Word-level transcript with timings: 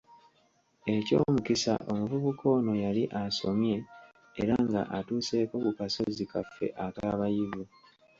Eky'omukisa 0.95 1.73
omuvubuka 1.91 2.43
ono 2.57 2.73
yali 2.83 3.03
asomye 3.21 3.77
era 4.41 4.55
nga 4.67 4.81
atuuseeko 4.97 5.55
ku" 5.63 5.71
kasozi" 5.79 6.23
kaffe 6.31 6.67
akabayivu 6.85 7.63